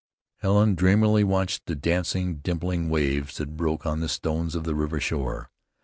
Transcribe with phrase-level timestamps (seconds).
[0.41, 4.99] '"Helen dreamily watched the dancing, dimpling waves that broke on the stones of the river
[4.99, 5.51] shore.